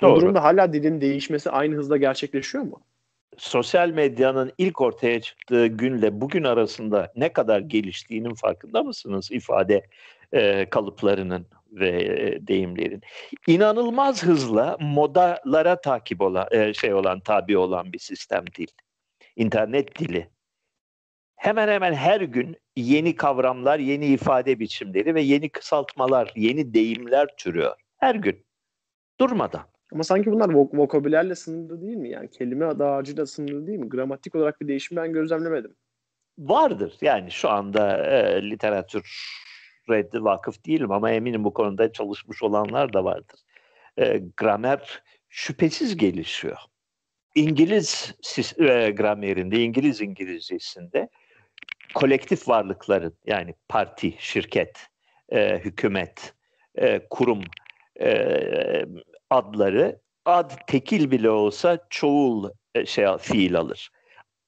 [0.00, 0.16] Doğru.
[0.16, 2.80] Bu durumda hala dilin değişmesi aynı hızda gerçekleşiyor mu?
[3.36, 9.86] Sosyal medyanın ilk ortaya çıktığı günle bugün arasında ne kadar geliştiğinin farkında mısınız ifade
[10.32, 13.02] e, kalıplarının ve e, deyimlerin?
[13.46, 18.68] İnanılmaz hızla modalara takip olan e, şey olan tabi olan bir sistem dil.
[19.36, 20.28] İnternet dili
[21.42, 27.76] hemen hemen her gün yeni kavramlar, yeni ifade biçimleri ve yeni kısaltmalar, yeni deyimler türüyor.
[27.98, 28.46] Her gün.
[29.20, 29.62] Durmadan.
[29.92, 32.10] Ama sanki bunlar vok- vokabülerle sınırlı değil mi?
[32.10, 33.88] Yani kelime dağarcığıyla sınırlı değil mi?
[33.88, 35.74] Gramatik olarak bir değişim ben gözlemlemedim.
[36.38, 36.94] Vardır.
[37.00, 39.32] Yani şu anda e, literatür
[39.90, 43.40] reddi vakıf değilim ama eminim bu konuda çalışmış olanlar da vardır.
[43.96, 46.56] e, gramer şüphesiz gelişiyor.
[47.34, 48.14] İngiliz
[48.58, 51.08] e, gramerinde, İngiliz İngilizcesinde
[51.94, 54.86] kolektif varlıkların yani parti, şirket,
[55.32, 56.34] e, hükümet,
[56.74, 57.42] e, kurum
[58.00, 58.86] e,
[59.30, 63.90] adları ad tekil bile olsa çoğul e, şey fiil alır.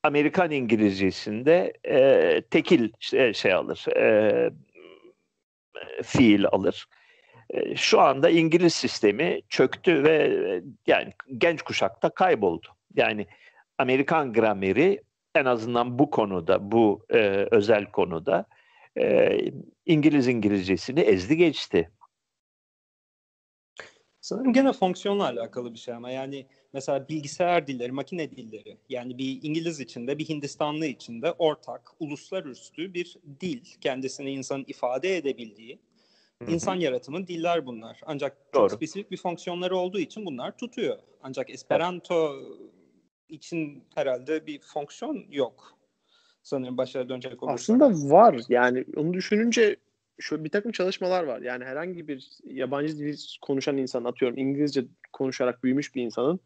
[0.03, 4.51] Amerikan İngilizcesinde e, tekil şey, şey alır, e,
[6.03, 6.87] fiil alır.
[7.51, 12.67] E, şu anda İngiliz sistemi çöktü ve e, yani genç kuşakta kayboldu.
[12.95, 13.27] Yani
[13.79, 15.03] Amerikan grameri
[15.35, 17.19] en azından bu konuda, bu e,
[17.51, 18.45] özel konuda
[18.99, 19.39] e,
[19.87, 21.91] İngiliz İngilizcesini ezdi geçti.
[24.21, 29.39] Sanırım gene fonksiyonla alakalı bir şey ama yani mesela bilgisayar dilleri, makine dilleri yani bir
[29.43, 33.65] İngiliz içinde bir Hindistanlı içinde ortak, uluslararası bir dil.
[33.81, 35.79] Kendisini insanın ifade edebildiği
[36.49, 38.01] insan yaratımı diller bunlar.
[38.07, 38.77] Ancak çok Doğru.
[38.77, 40.99] spesifik bir fonksiyonları olduğu için bunlar tutuyor.
[41.23, 42.37] Ancak Esperanto
[43.35, 45.79] için herhalde bir fonksiyon yok.
[46.43, 47.61] Sanırım başa dönecek olursak.
[47.61, 48.41] Aslında var.
[48.49, 49.77] Yani onu düşününce
[50.21, 51.41] şu bir takım çalışmalar var.
[51.41, 56.41] Yani herhangi bir yabancı dil konuşan insan atıyorum İngilizce konuşarak büyümüş bir insanın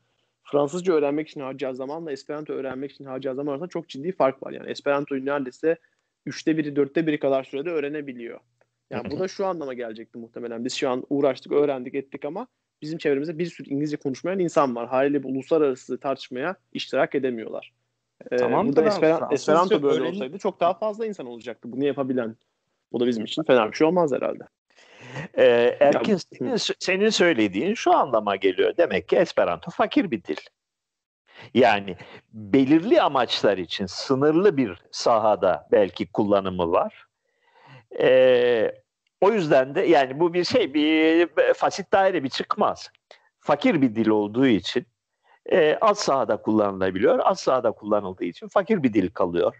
[0.50, 4.52] Fransızca öğrenmek için harcayacağı zamanla Esperanto öğrenmek için harcayacağı zaman arasında çok ciddi fark var.
[4.52, 5.76] Yani Esperanto'yu neredeyse
[6.26, 8.40] üçte biri, dörtte biri kadar sürede öğrenebiliyor.
[8.90, 10.64] Yani bu da şu anlama gelecekti muhtemelen.
[10.64, 12.46] Biz şu an uğraştık, öğrendik, ettik ama
[12.82, 14.88] bizim çevremizde bir sürü İngilizce konuşmayan insan var.
[14.88, 17.72] Haliyle bir uluslararası tartışmaya iştirak edemiyorlar.
[18.30, 20.14] Ee, tamam da Esperanto, Esperanto böyle öğrenin...
[20.14, 22.36] olsaydı çok daha fazla insan olacaktı bunu yapabilen.
[22.92, 24.44] Bu da bizim için fena bir şey olmaz herhalde.
[25.38, 28.76] Ee, Erkin senin, senin söylediğin şu anlama geliyor.
[28.76, 30.36] Demek ki Esperanto fakir bir dil.
[31.54, 31.96] Yani
[32.32, 37.06] belirli amaçlar için sınırlı bir sahada belki kullanımı var.
[38.00, 38.72] Ee,
[39.20, 42.90] o yüzden de yani bu bir şey bir fasit daire bir çıkmaz.
[43.40, 44.86] Fakir bir dil olduğu için
[45.52, 47.20] e, az sahada kullanılabiliyor.
[47.22, 49.56] Az sahada kullanıldığı için fakir bir dil kalıyor.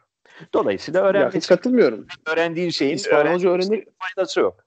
[0.53, 2.07] Dolayısıyla öğrenmek hiç katılmıyorum.
[2.27, 4.65] Öğrendiğin şeyin İspanyolca öğrenir faydası yok.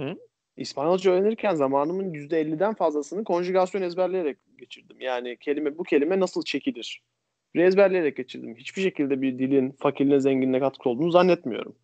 [0.00, 0.16] Hı?
[0.56, 5.00] İspanyolca öğrenirken zamanımın %50'den fazlasını konjugasyon ezberleyerek geçirdim.
[5.00, 7.02] Yani kelime bu kelime nasıl çekilir?
[7.54, 8.56] Ezberleyerek geçirdim.
[8.56, 11.76] Hiçbir şekilde bir dilin fakirliğine zenginliğine katkı olduğunu zannetmiyorum.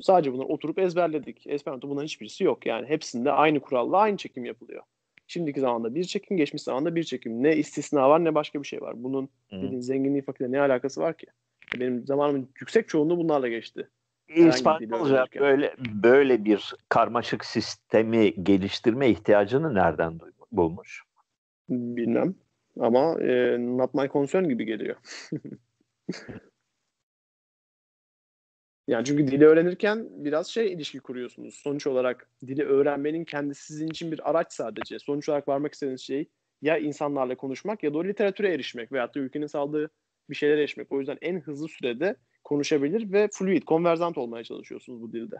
[0.00, 1.46] Sadece bunları oturup ezberledik.
[1.46, 2.66] Esperanto bunların hiçbirisi yok.
[2.66, 4.82] Yani hepsinde aynı kuralla aynı çekim yapılıyor.
[5.26, 7.42] Şimdiki zamanda bir çekim, geçmiş zamanda bir çekim.
[7.42, 9.02] Ne istisna var ne başka bir şey var.
[9.02, 9.62] Bunun hmm.
[9.62, 11.26] dilin zenginliği fakirliğe ne alakası var ki?
[11.80, 13.88] Benim zamanımın yüksek çoğunluğu bunlarla geçti.
[14.28, 20.20] İspanyolca böyle böyle bir karmaşık sistemi geliştirme ihtiyacını nereden
[20.52, 21.02] bulmuş?
[21.68, 22.34] Bilmem.
[22.80, 24.96] Ama e, not my concern gibi geliyor.
[28.88, 31.54] Yani çünkü dili öğrenirken biraz şey ilişki kuruyorsunuz.
[31.54, 34.98] Sonuç olarak dili öğrenmenin kendisi sizin için bir araç sadece.
[34.98, 36.28] Sonuç olarak varmak istediğiniz şey
[36.62, 39.90] ya insanlarla konuşmak ya da o literatüre erişmek veyahut da ülkenin sağladığı
[40.30, 40.92] bir şeylere erişmek.
[40.92, 45.36] O yüzden en hızlı sürede konuşabilir ve fluid, konverzant olmaya çalışıyorsunuz bu dilde.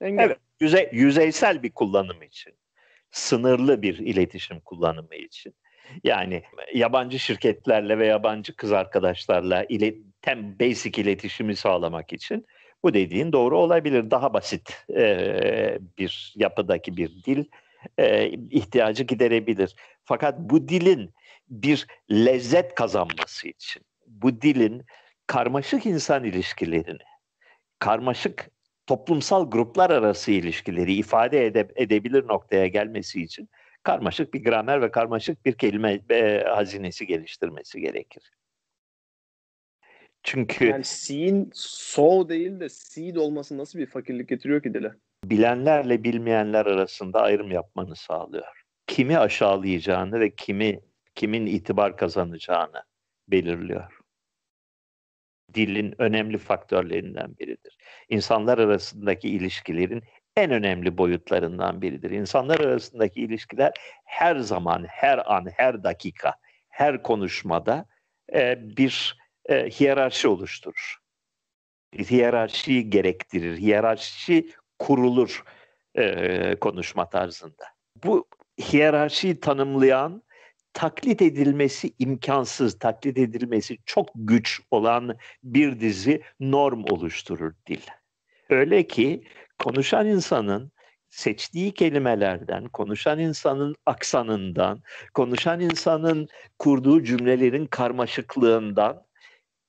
[0.00, 0.24] Engel.
[0.24, 2.52] Evet, yüzey, yüzeysel bir kullanım için.
[3.10, 5.54] Sınırlı bir iletişim kullanımı için.
[6.04, 6.42] Yani
[6.74, 12.46] yabancı şirketlerle ve yabancı kız arkadaşlarla ile, tem basic iletişimi sağlamak için
[12.82, 14.10] bu dediğin doğru olabilir.
[14.10, 17.44] Daha basit e, bir yapıdaki bir dil
[17.98, 19.76] e, ihtiyacı giderebilir.
[20.04, 21.10] Fakat bu dilin
[21.48, 24.82] bir lezzet kazanması için, bu dilin
[25.26, 27.02] karmaşık insan ilişkilerini,
[27.78, 28.50] karmaşık
[28.86, 33.48] toplumsal gruplar arası ilişkileri ifade ede, edebilir noktaya gelmesi için
[33.82, 38.30] karmaşık bir gramer ve karmaşık bir kelime e, hazinesi geliştirmesi gerekir.
[40.26, 44.92] Çünkü yani C'in so değil de seed olması nasıl bir fakirlik getiriyor ki dile?
[45.24, 48.64] Bilenlerle bilmeyenler arasında ayrım yapmanı sağlıyor.
[48.86, 50.80] Kimi aşağılayacağını ve kimi
[51.14, 52.82] kimin itibar kazanacağını
[53.28, 53.98] belirliyor.
[55.54, 57.78] Dilin önemli faktörlerinden biridir.
[58.08, 60.02] İnsanlar arasındaki ilişkilerin
[60.36, 62.10] en önemli boyutlarından biridir.
[62.10, 63.72] İnsanlar arasındaki ilişkiler
[64.04, 66.34] her zaman, her an, her dakika,
[66.68, 67.86] her konuşmada
[68.34, 70.96] e, bir e, hiyerarşi oluşturur.
[71.98, 73.58] Hiyerarşiyi gerektirir.
[73.58, 75.44] Hiyerarşi kurulur
[75.94, 77.64] e, konuşma tarzında.
[78.04, 78.28] Bu
[78.58, 80.22] hiyerarşiyi tanımlayan
[80.72, 87.80] taklit edilmesi imkansız, taklit edilmesi çok güç olan bir dizi norm oluşturur dil.
[88.50, 89.24] Öyle ki
[89.58, 90.72] konuşan insanın
[91.10, 94.82] seçtiği kelimelerden, konuşan insanın aksanından,
[95.14, 96.28] konuşan insanın
[96.58, 99.05] kurduğu cümlelerin karmaşıklığından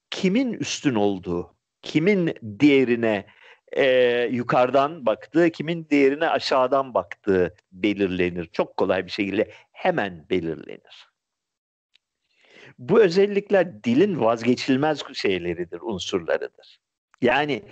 [0.10, 3.26] kimin üstün olduğu, kimin diğerine
[3.72, 3.86] e,
[4.32, 8.46] yukarıdan baktığı, kimin diğerine aşağıdan baktığı belirlenir.
[8.46, 11.08] Çok kolay bir şekilde hemen belirlenir.
[12.80, 16.80] Bu özellikler dilin vazgeçilmez şeyleridir, unsurlarıdır.
[17.22, 17.63] Yani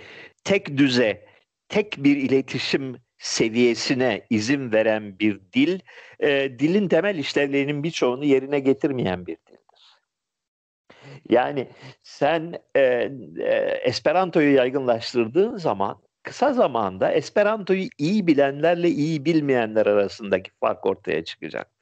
[0.44, 1.26] tek düze,
[1.68, 5.80] tek bir iletişim seviyesine izin veren bir dil,
[6.20, 9.36] e, dilin temel işlevlerinin birçoğunu yerine getirmeyen bir.
[11.28, 11.68] Yani
[12.02, 12.80] sen e,
[13.38, 21.76] e, Esperanto'yu yaygınlaştırdığın zaman kısa zamanda Esperanto'yu iyi bilenlerle iyi bilmeyenler arasındaki fark ortaya çıkacaktır.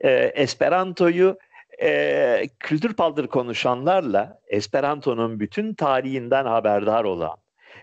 [0.00, 1.38] E, Esperanto'yu
[1.82, 7.36] e, kültür paldır konuşanlarla Esperanto'nun bütün tarihinden haberdar olan,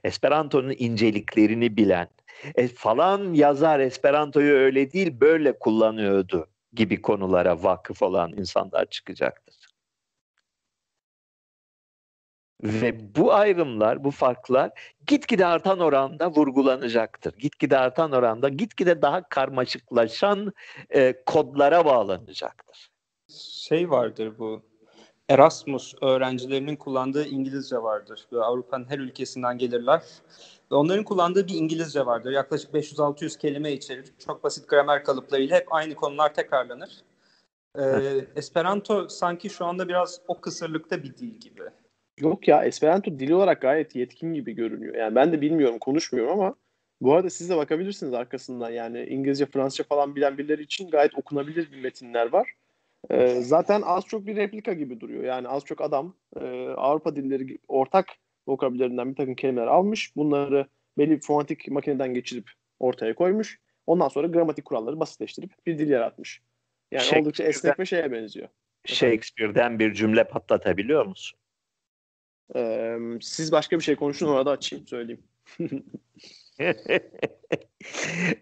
[0.03, 2.07] Esperanto'nun inceliklerini bilen,
[2.55, 9.48] e, falan yazar Esperanto'yu öyle değil böyle kullanıyordu gibi konulara vakıf olan insanlar çıkacaktır.
[12.63, 14.71] Ve bu ayrımlar, bu farklar
[15.07, 17.33] gitgide artan oranda vurgulanacaktır.
[17.37, 20.53] Gitgide artan oranda, gitgide daha karmaşıklaşan
[20.89, 22.89] e, kodlara bağlanacaktır.
[23.67, 24.61] Şey vardır bu,
[25.29, 28.27] Erasmus öğrencilerinin kullandığı İngilizce vardır.
[28.31, 30.03] Böyle Avrupa'nın her ülkesinden gelirler.
[30.71, 32.31] Ve onların kullandığı bir İngilizce vardır.
[32.31, 34.13] Yaklaşık 500-600 kelime içerir.
[34.25, 36.89] Çok basit gramer kalıplarıyla hep aynı konular tekrarlanır.
[37.79, 41.63] Ee, Esperanto sanki şu anda biraz o kısırlıkta bir dil gibi.
[42.21, 44.95] Yok ya Esperanto dili olarak gayet yetkin gibi görünüyor.
[44.95, 46.55] Yani ben de bilmiyorum, konuşmuyorum ama
[47.01, 48.69] bu arada siz de bakabilirsiniz arkasından.
[48.69, 52.53] Yani İngilizce, Fransızca falan bilen birileri için gayet okunabilir bir metinler var.
[53.09, 55.23] Ee, zaten az çok bir replika gibi duruyor.
[55.23, 58.07] Yani az çok adam e, Avrupa dilleri ortak
[58.47, 60.15] vokabülerinden bir takım kelimeler almış.
[60.15, 63.59] Bunları belli bir fonetik makineden geçirip ortaya koymuş.
[63.87, 66.41] Ondan sonra gramatik kuralları basitleştirip bir dil yaratmış.
[66.91, 68.47] Yani oldukça esnek ve şeye benziyor.
[68.85, 71.39] Shakespeare'den bir cümle patlatabiliyor musun?
[73.21, 75.23] Siz başka bir şey konuşun orada açayım söyleyeyim.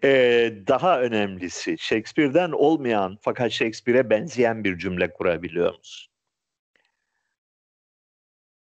[0.04, 6.12] ee, daha önemlisi Shakespeare'den olmayan fakat Shakespeare'e benzeyen bir cümle kurabiliyor musun?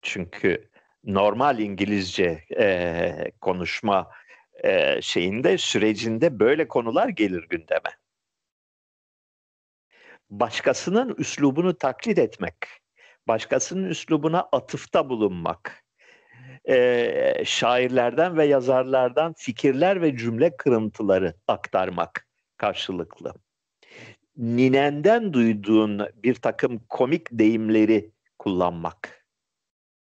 [0.02, 0.70] Çünkü
[1.04, 4.10] normal İngilizce e, konuşma
[4.64, 7.98] e, şeyinde sürecinde böyle konular gelir gündeme.
[10.30, 12.81] Başkasının üslubunu taklit etmek
[13.28, 15.84] başkasının üslubuna atıfta bulunmak,
[16.68, 23.34] e, şairlerden ve yazarlardan fikirler ve cümle kırıntıları aktarmak karşılıklı.
[24.36, 29.26] Ninenden duyduğun bir takım komik deyimleri kullanmak.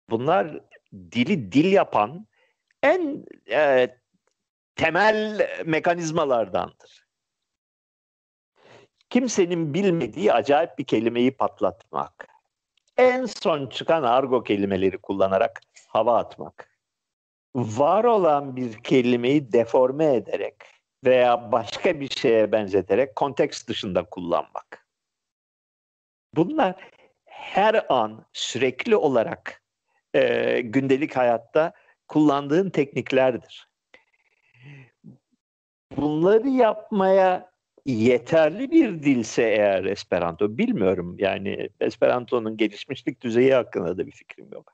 [0.10, 0.60] Bunlar
[0.94, 2.28] dili dil yapan
[2.84, 3.88] en e,
[4.76, 7.08] temel mekanizmalardandır.
[9.10, 12.31] Kimsenin bilmediği acayip bir kelimeyi patlatmak
[12.98, 16.72] en son çıkan argo kelimeleri kullanarak hava atmak.
[17.56, 20.56] Var olan bir kelimeyi deforme ederek
[21.06, 24.88] veya başka bir şeye benzeterek konteks dışında kullanmak.
[26.36, 26.76] Bunlar
[27.26, 29.64] her an sürekli olarak
[30.14, 31.74] e, gündelik hayatta
[32.08, 33.70] kullandığın tekniklerdir.
[35.98, 37.51] Bunları yapmaya
[37.86, 44.74] yeterli bir dilse eğer Esperanto bilmiyorum yani Esperanto'nun gelişmişlik düzeyi hakkında da bir fikrim yok.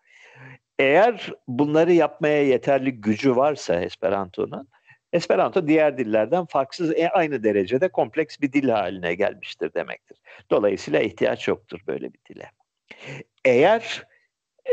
[0.80, 4.68] Eğer bunları yapmaya yeterli gücü varsa Esperanto'nun
[5.14, 10.18] Esperanto diğer dillerden farksız e, aynı derecede kompleks bir dil haline gelmiştir demektir.
[10.52, 12.52] Dolayısıyla ihtiyaç yoktur böyle bir dile.
[13.46, 14.08] Eğer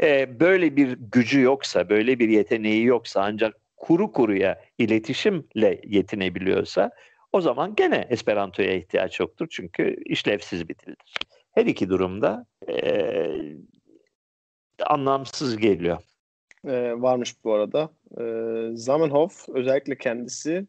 [0.03, 6.91] e, böyle bir gücü yoksa, böyle bir yeteneği yoksa ancak kuru kuruya iletişimle yetinebiliyorsa
[7.35, 11.15] o zaman gene Esperanto'ya ihtiyaç yoktur çünkü işlevsiz bir dildir.
[11.53, 13.29] Her iki durumda e,
[14.87, 15.99] anlamsız geliyor.
[16.67, 17.91] Ee, varmış bu arada.
[18.21, 20.67] Ee, Zamenhof özellikle kendisi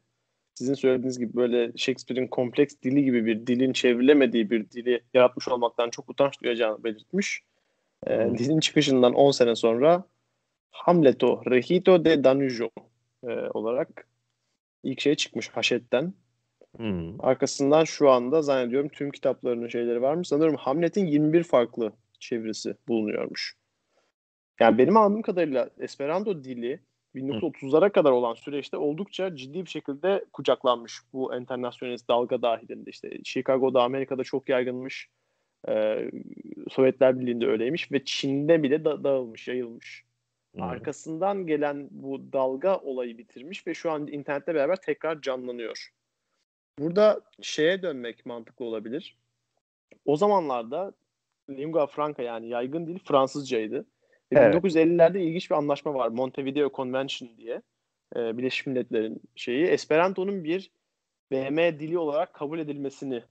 [0.53, 5.89] sizin söylediğiniz gibi böyle Shakespeare'in kompleks dili gibi bir dilin çevrilemediği bir dili yaratmış olmaktan
[5.89, 7.43] çok utanç duyacağını belirtmiş.
[8.07, 8.37] Hmm.
[8.37, 10.03] Dilin çıkışından 10 sene sonra
[10.71, 12.69] Hamleto Regito de Danujo
[13.23, 14.07] e, olarak
[14.83, 16.13] ilk şey çıkmış Haşet'ten.
[16.77, 17.25] Hmm.
[17.25, 20.25] Arkasından şu anda zannediyorum tüm kitaplarının şeyleri var mı?
[20.25, 23.55] Sanırım Hamlet'in 21 farklı çevirisi bulunuyormuş.
[24.59, 26.79] Yani benim anladığım kadarıyla Esperanto dili
[27.15, 32.89] 1930'lara kadar olan süreçte oldukça ciddi bir şekilde kucaklanmış bu internasyonist dalga dahilinde.
[32.89, 35.09] İşte Chicago'da, Amerika'da çok yaygınmış.
[35.69, 36.11] Ee,
[36.69, 40.05] Sovyetler Birliği'nde öyleymiş ve Çin'de bile da- dağılmış, yayılmış.
[40.55, 40.63] Hmm.
[40.63, 45.89] Arkasından gelen bu dalga olayı bitirmiş ve şu an internette beraber tekrar canlanıyor.
[46.79, 49.17] Burada şeye dönmek mantıklı olabilir.
[50.05, 50.93] O zamanlarda
[51.49, 53.85] lingua franca yani yaygın dil Fransızcaydı.
[54.31, 54.55] Evet.
[54.55, 56.07] 1950'lerde ilginç bir anlaşma var.
[56.07, 57.61] Montevideo Convention diye.
[58.15, 59.65] E, Birleşmiş Milletler'in şeyi.
[59.65, 60.71] Esperanto'nun bir
[61.31, 63.23] BM dili olarak kabul edilmesini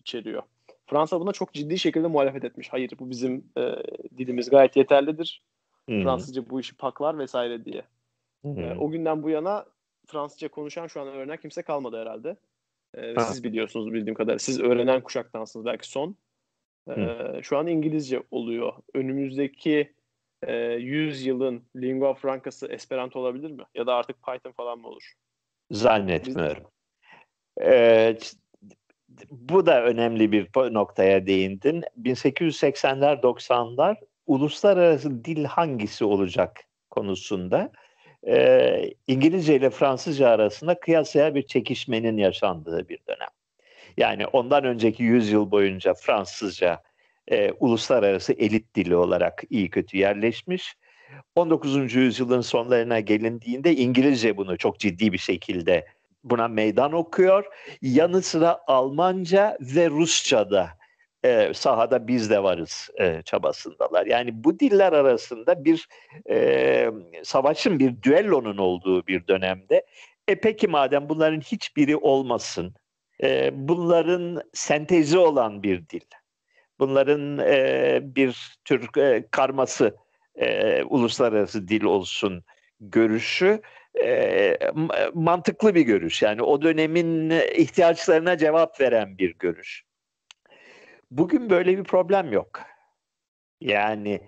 [0.00, 0.42] içeriyor.
[0.86, 2.68] Fransa buna çok ciddi şekilde muhalefet etmiş.
[2.72, 3.74] Hayır bu bizim e,
[4.18, 5.42] dilimiz gayet yeterlidir.
[5.88, 6.02] Hı-hı.
[6.02, 7.82] Fransızca bu işi paklar vesaire diye.
[8.44, 9.66] E, o günden bu yana
[10.06, 12.36] Fransızca konuşan şu an öğrenen kimse kalmadı herhalde.
[12.94, 14.38] E, siz biliyorsunuz bildiğim kadarıyla.
[14.38, 16.16] Siz öğrenen kuşaktansınız belki son.
[16.88, 18.72] E, şu an İngilizce oluyor.
[18.94, 19.92] Önümüzdeki
[20.42, 23.62] e, 100 yılın lingua francası Esperanto olabilir mi?
[23.74, 25.12] Ya da artık Python falan mı olur?
[25.70, 26.64] Zannetmiyorum.
[27.60, 27.66] Biz...
[27.66, 28.18] Ee,
[29.30, 31.84] bu da önemli bir noktaya değindin.
[32.02, 37.72] 1880'ler 90'lar uluslararası dil hangisi olacak konusunda
[38.26, 43.28] e, İngilizce ile Fransızca arasında kıyasaya bir çekişmenin yaşandığı bir dönem.
[43.96, 46.82] Yani ondan önceki yüzyıl boyunca Fransızca
[47.28, 50.76] e, uluslararası elit dili olarak iyi kötü yerleşmiş.
[51.36, 51.94] 19.
[51.94, 55.86] yüzyılın sonlarına gelindiğinde İngilizce bunu çok ciddi bir şekilde
[56.24, 57.44] buna meydan okuyor.
[57.82, 60.70] Yanı sıra Almanca ve Rusça da
[61.24, 64.06] e, sahada biz de varız e, çabasındalar.
[64.06, 65.88] Yani bu diller arasında bir
[66.30, 66.90] e,
[67.22, 69.86] savaşın, bir düellonun olduğu bir dönemde
[70.28, 72.74] e peki madem bunların hiçbiri olmasın,
[73.22, 76.04] e, bunların sentezi olan bir dil,
[76.78, 79.96] bunların e, bir tür e, karması
[80.36, 82.44] e, uluslararası dil olsun
[82.80, 83.60] görüşü
[84.02, 84.58] e,
[85.14, 86.22] mantıklı bir görüş.
[86.22, 89.84] Yani o dönemin ihtiyaçlarına cevap veren bir görüş.
[91.12, 92.60] Bugün böyle bir problem yok.
[93.60, 94.20] Yani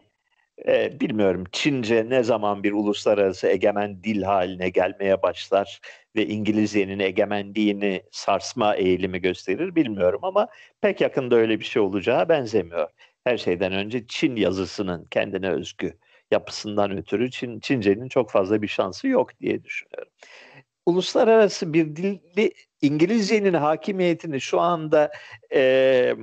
[0.67, 5.81] e, bilmiyorum Çince ne zaman bir uluslararası egemen dil haline gelmeye başlar
[6.17, 10.49] ve İngilizcenin egemenliğini sarsma eğilimi gösterir bilmiyorum ama
[10.81, 12.89] pek yakında öyle bir şey olacağı benzemiyor.
[13.25, 15.99] Her şeyden önce Çin yazısının kendine özgü
[16.31, 20.13] yapısından ötürü Çin, Çince'nin çok fazla bir şansı yok diye düşünüyorum.
[20.87, 25.13] Uluslararası bir dilli İngilizcenin hakimiyetini şu anda
[25.55, 26.15] e,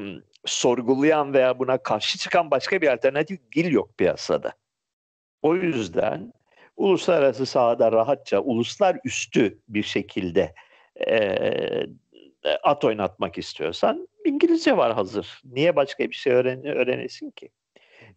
[0.45, 4.53] sorgulayan veya buna karşı çıkan başka bir alternatif dil yok piyasada.
[5.41, 6.33] O yüzden
[6.77, 10.53] uluslararası sahada rahatça uluslar üstü bir şekilde
[11.07, 11.17] e,
[12.63, 15.41] at oynatmak istiyorsan İngilizce var hazır.
[15.45, 17.49] Niye başka bir şey öğren öğrenesin ki?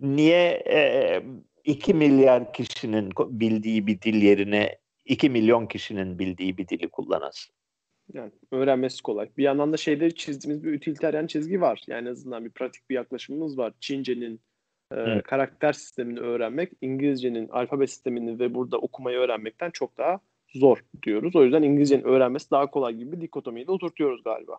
[0.01, 1.23] Niye e,
[1.65, 7.55] 2 milyar kişinin bildiği bir dil yerine 2 milyon kişinin bildiği bir dili kullanasın?
[8.12, 9.29] Yani öğrenmesi kolay.
[9.37, 11.83] Bir yandan da şeyde çizdiğimiz bir utilitarian çizgi var.
[11.87, 13.73] Yani en azından bir pratik bir yaklaşımımız var.
[13.81, 14.40] Çince'nin
[14.93, 20.21] e, karakter sistemini öğrenmek, İngilizcenin alfabe sistemini ve burada okumayı öğrenmekten çok daha
[20.55, 21.37] zor diyoruz.
[21.37, 24.59] O yüzden İngilizcenin öğrenmesi daha kolay gibi bir dikotomiyi de oturtuyoruz galiba.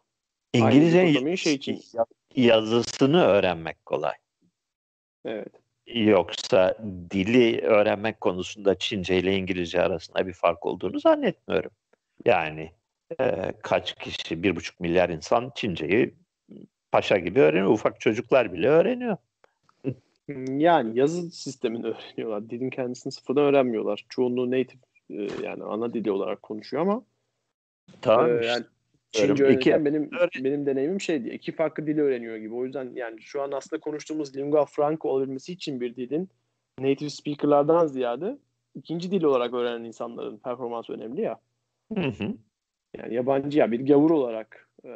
[0.53, 1.81] İngilizce şey için.
[2.35, 4.13] yazısını öğrenmek kolay.
[5.25, 5.53] Evet.
[5.87, 6.77] Yoksa
[7.11, 11.71] dili öğrenmek konusunda Çince ile İngilizce arasında bir fark olduğunu zannetmiyorum.
[12.25, 12.71] Yani
[13.19, 16.13] e, kaç kişi, bir buçuk milyar insan Çince'yi
[16.91, 17.71] paşa gibi öğreniyor.
[17.71, 19.17] Ufak çocuklar bile öğreniyor.
[20.47, 22.49] Yani yazı sistemini öğreniyorlar.
[22.49, 24.05] Dilin kendisini sıfırdan öğrenmiyorlar.
[24.09, 24.81] Çoğunluğu native
[25.43, 27.03] yani ana dili olarak konuşuyor ama
[28.01, 28.65] tamam e, yani
[29.11, 30.09] Çince öğrenirken benim
[30.43, 31.29] benim deneyimim şeydi.
[31.29, 32.53] iki farklı dili öğreniyor gibi.
[32.53, 36.29] O yüzden yani şu an aslında konuştuğumuz lingua franca olabilmesi için bir dilin
[36.79, 38.37] native speaker'lardan ziyade
[38.75, 41.39] ikinci dil olarak öğrenen insanların performansı önemli ya.
[41.93, 42.33] Hı hı.
[42.97, 44.89] Yani yabancı ya bir gavur olarak e,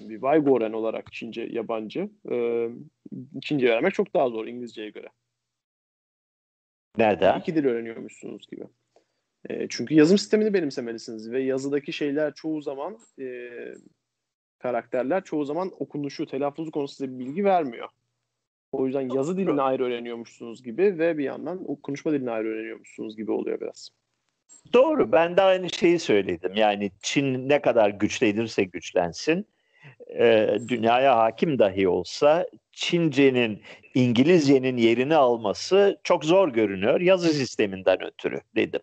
[0.00, 2.68] bir Vaygoren olarak Çince yabancı e,
[3.42, 5.08] Çince öğrenmek çok daha zor İngilizceye göre.
[6.98, 7.34] Nerede?
[7.38, 8.64] İki dil öğreniyormuşsunuz gibi.
[9.48, 13.50] E, çünkü yazım sistemini benimsemelisiniz ve yazıdaki şeyler çoğu zaman e,
[14.58, 17.88] karakterler çoğu zaman okunuşu, telaffuzu konusunda bir bilgi vermiyor.
[18.72, 23.16] O yüzden yazı dilini ayrı öğreniyormuşsunuz gibi ve bir yandan o konuşma dilini ayrı öğreniyormuşsunuz
[23.16, 23.90] gibi oluyor biraz.
[24.72, 25.12] Doğru.
[25.12, 26.52] Ben de aynı şeyi söyledim.
[26.54, 29.46] Yani Çin ne kadar güçlenirse güçlensin,
[30.18, 33.62] e, dünyaya hakim dahi olsa Çince'nin
[33.94, 38.80] İngilizcenin yerini alması çok zor görünüyor yazı sisteminden ötürü dedim.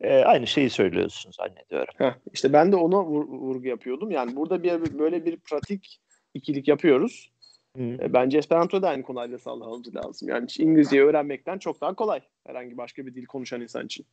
[0.00, 1.94] E, aynı şeyi söylüyorsun zannediyorum.
[1.98, 4.10] Heh, işte ben de ona vur, vurgu yapıyordum.
[4.10, 6.00] Yani burada bir böyle bir pratik
[6.34, 7.31] ikilik yapıyoruz.
[7.76, 7.82] Hı.
[7.82, 10.28] E, bence Esperanto da aynı konuyla sağlamamız lazım.
[10.28, 12.20] Yani İngilizceyi öğrenmekten çok daha kolay.
[12.46, 14.06] Herhangi başka bir dil konuşan insan için.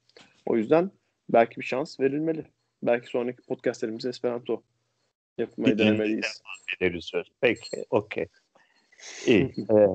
[0.45, 0.91] O yüzden
[1.30, 2.45] belki bir şans verilmeli.
[2.84, 4.64] Belki sonraki podcastlerimizde Esperanto
[5.38, 6.41] yapmayı denemeliyiz.
[6.80, 8.26] Ederiz Peki, okey.
[9.28, 9.53] İyi.
[9.72, 9.88] ee,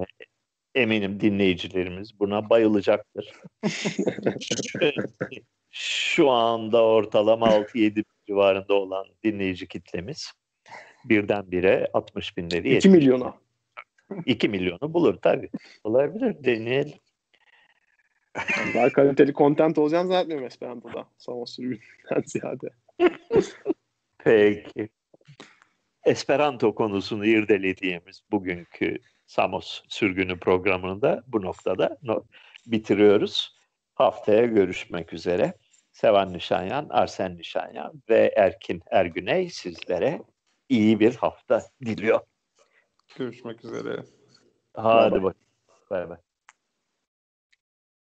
[0.75, 3.33] eminim dinleyicilerimiz buna bayılacaktır.
[5.71, 10.33] Şu anda ortalama 6-7 civarında olan dinleyici kitlemiz
[11.05, 13.43] birdenbire 60 binleri 2 milyona.
[14.27, 15.51] 2 milyonu bulur tabii.
[15.85, 16.45] Olabilir.
[16.45, 16.99] Deneyelim.
[18.75, 21.09] Daha kaliteli content olacağını zannetmiyorum Esperanto'da.
[21.19, 22.69] Samos sürgünden ziyade.
[24.19, 24.89] Peki.
[26.05, 31.99] Esperanto konusunu irdelediğimiz bugünkü Samos sürgünü programını da bu noktada
[32.67, 33.57] bitiriyoruz.
[33.95, 35.55] Haftaya görüşmek üzere.
[35.93, 40.21] Sevan Nişanyan, Arsen Nişanyan ve Erkin Ergüney sizlere
[40.69, 42.21] iyi bir hafta diliyor.
[43.17, 44.05] Görüşmek üzere.
[44.75, 45.37] Hadi bak.
[45.91, 46.19] Bay bay.